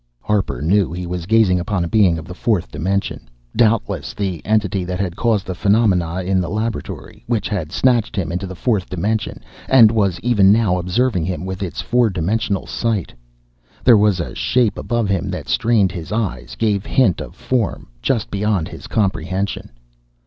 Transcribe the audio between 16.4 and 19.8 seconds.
gave hint of Form just beyond his comprehension.